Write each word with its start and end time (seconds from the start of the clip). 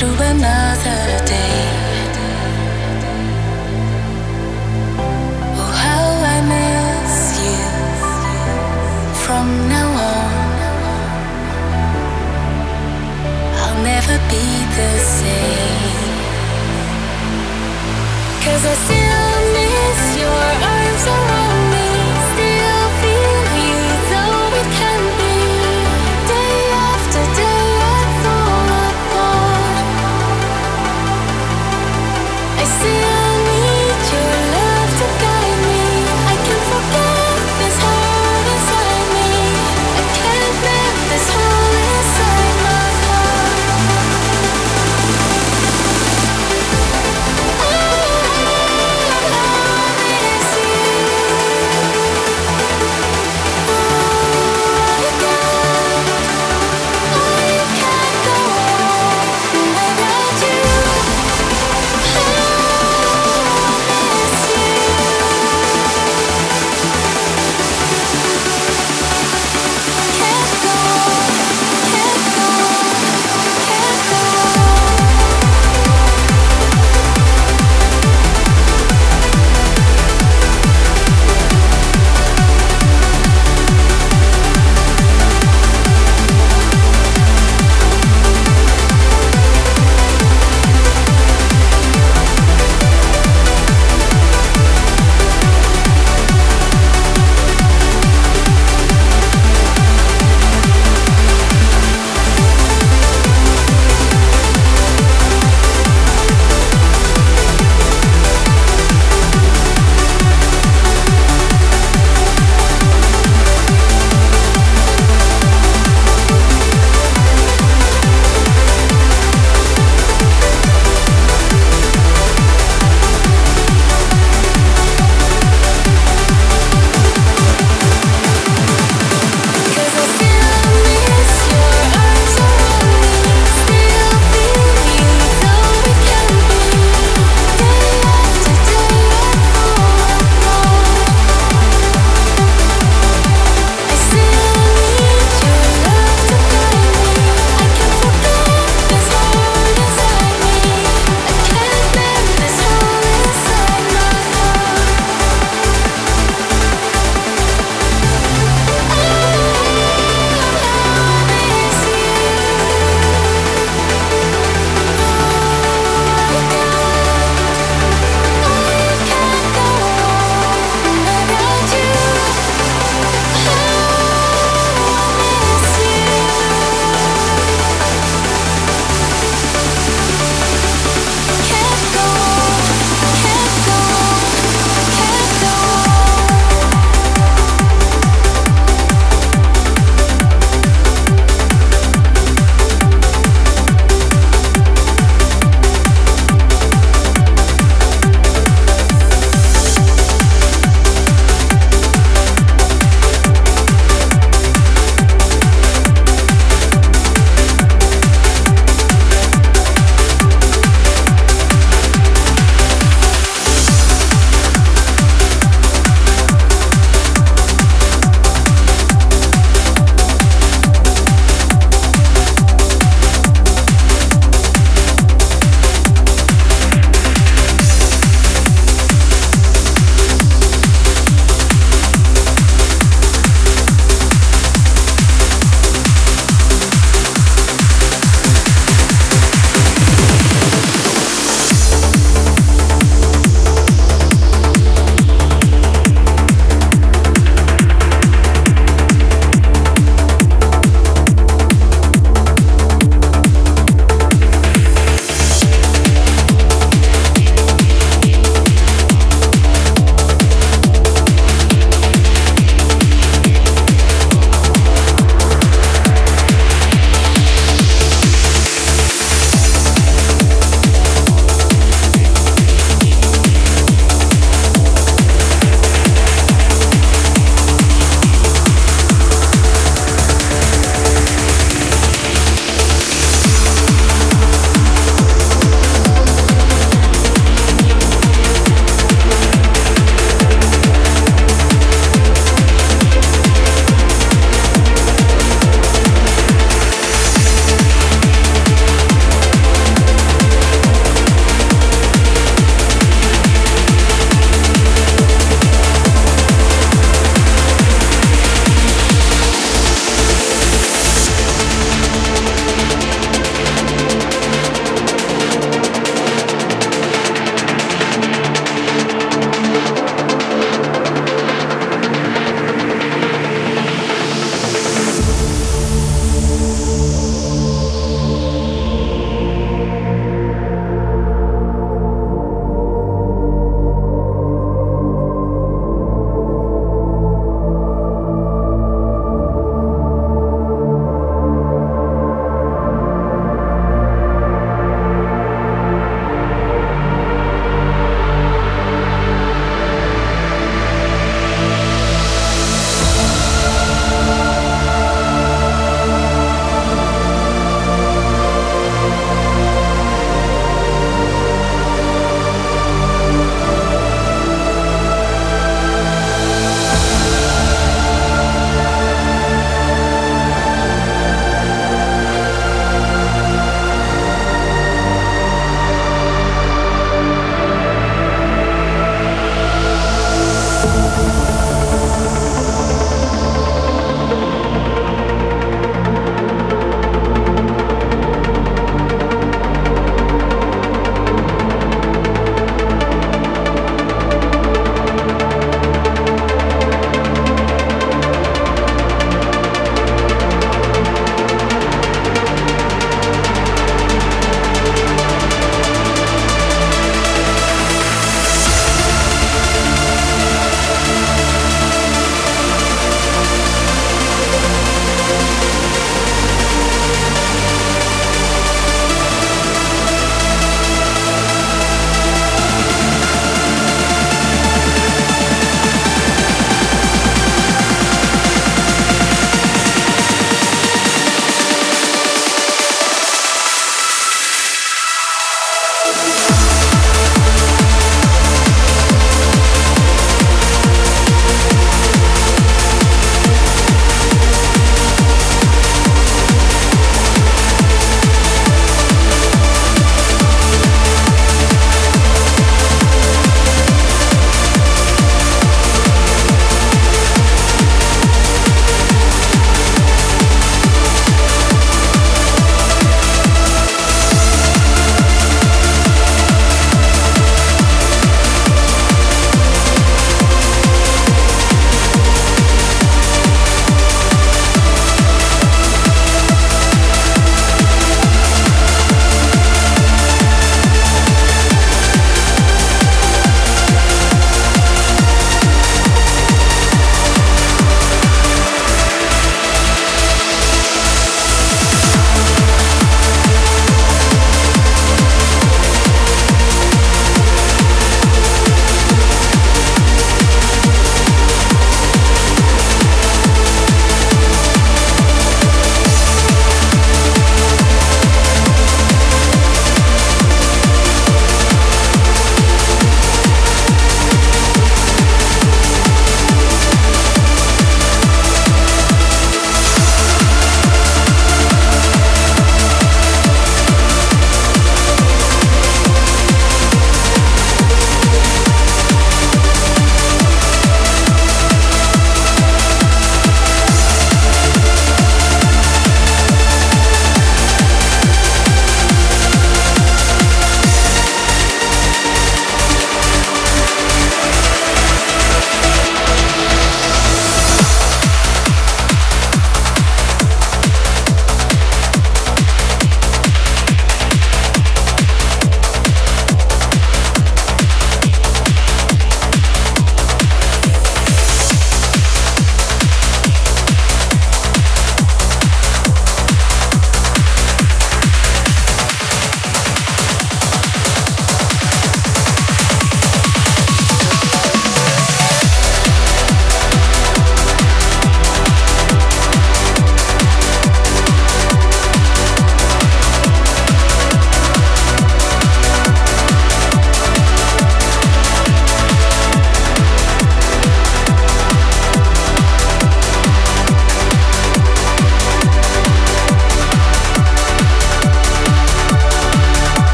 through 0.00 0.14
another 0.14 1.26
day. 1.26 1.60
Oh, 5.60 5.72
how 5.84 6.04
I 6.34 6.38
miss 6.52 7.18
you 7.44 7.60
from 9.22 9.46
now 9.68 9.90
on. 10.12 10.32
I'll 13.60 13.78
never 13.82 14.16
be 14.32 14.46
the 14.78 14.90
same. 15.18 16.08
Cause 18.42 18.64
I 18.64 18.74
see. 18.86 18.99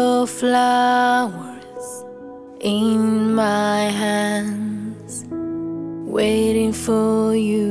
Your 0.00 0.26
flowers 0.26 1.86
in 2.60 3.34
my 3.34 3.80
hands, 4.04 5.12
waiting 6.18 6.72
for 6.72 7.34
you 7.34 7.64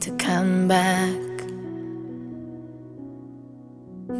to 0.00 0.10
come 0.26 0.66
back. 0.76 1.22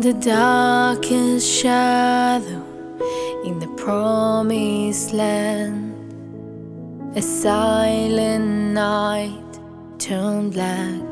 The 0.07 0.15
darkest 0.37 1.47
shadow 1.61 2.65
in 3.49 3.55
the 3.65 3.73
promised 3.85 5.13
land, 5.13 5.81
a 7.17 7.23
silent 7.23 8.49
night 8.85 9.53
turned 9.99 10.53
black. 10.57 11.09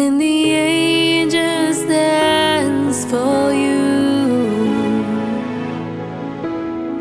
And 0.00 0.14
the 0.24 0.36
angels 0.52 1.80
dance 1.90 2.49
for 3.10 3.52
you. 3.52 3.78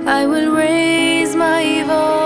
I 0.08 0.26
will 0.26 0.50
raise 0.52 1.36
my 1.36 1.84
voice 1.84 2.19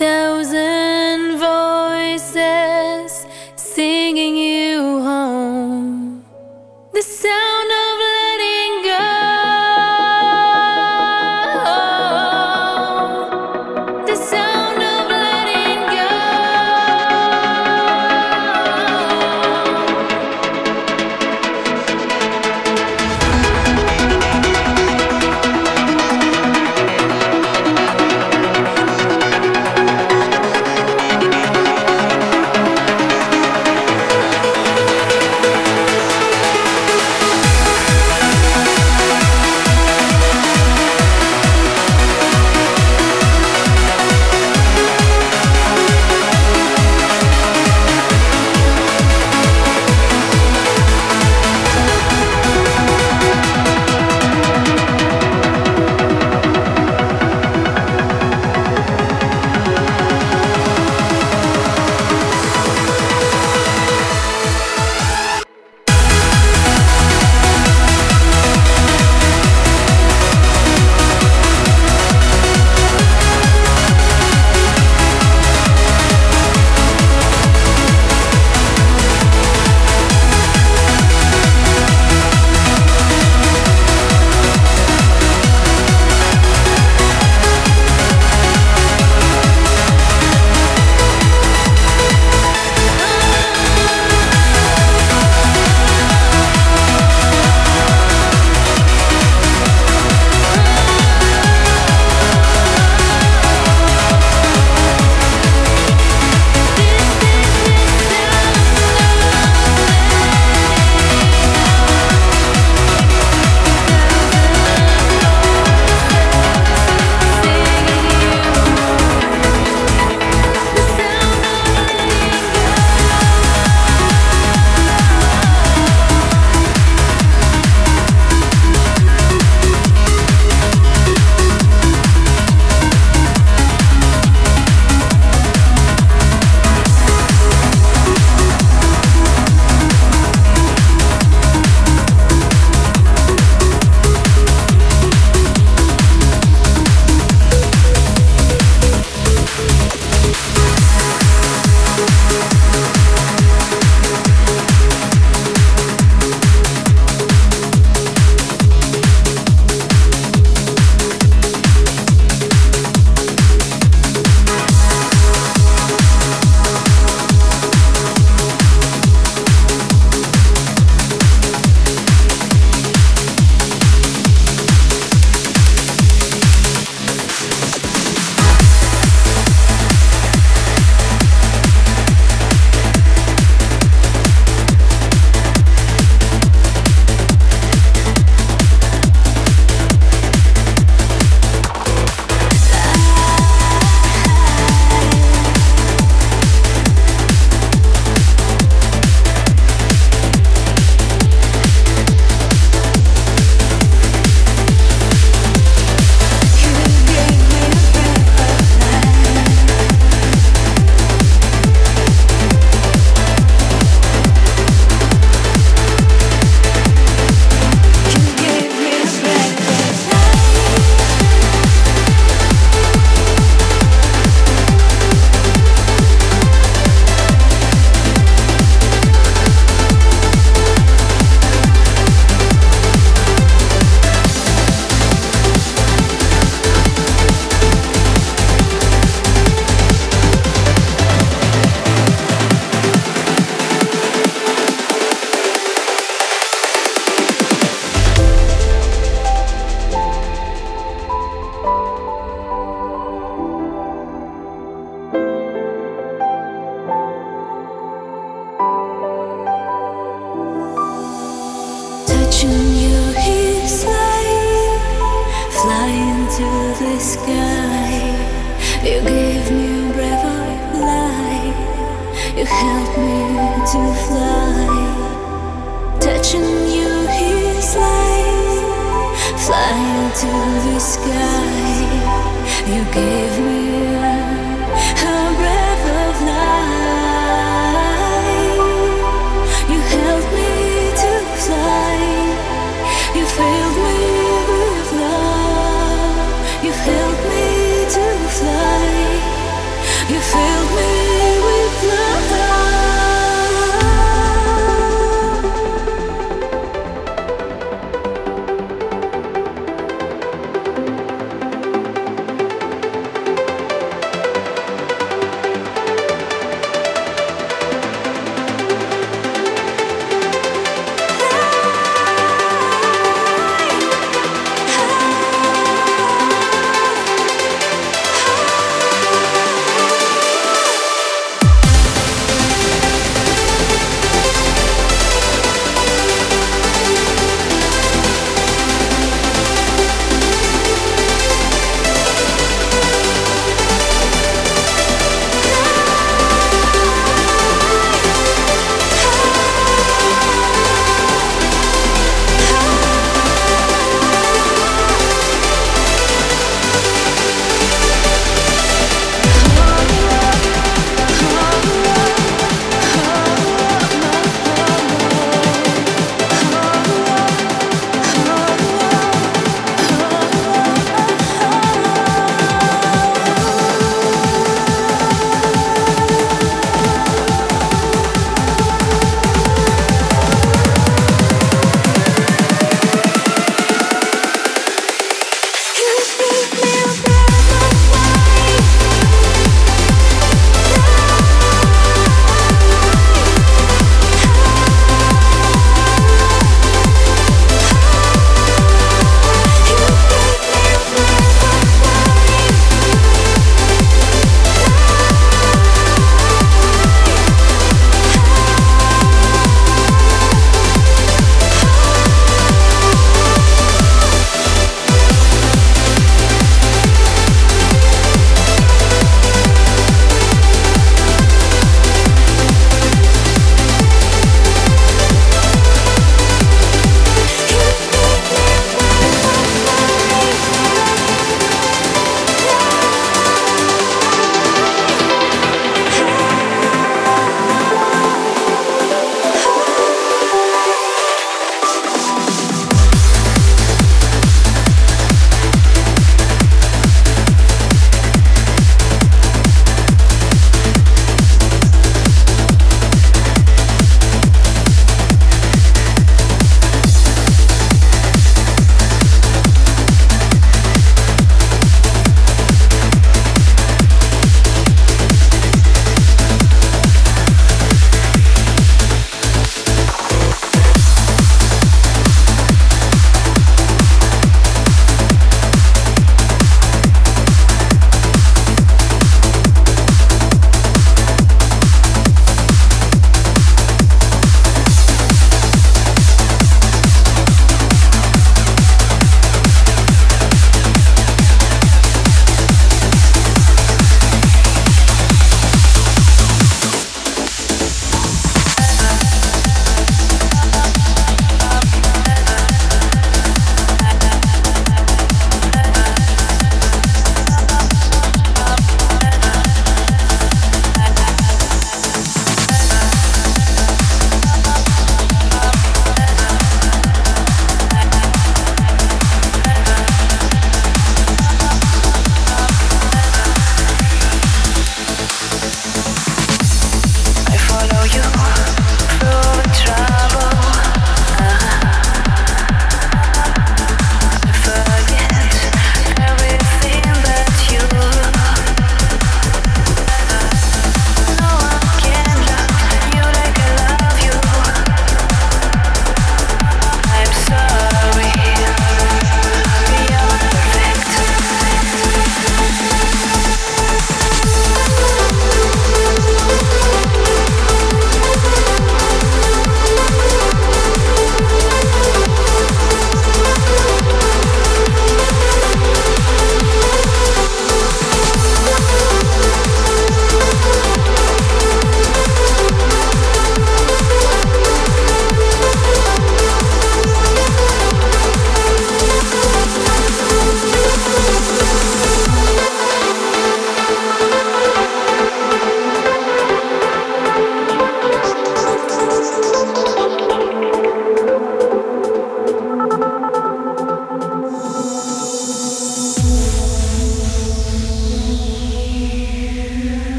A 0.00 0.33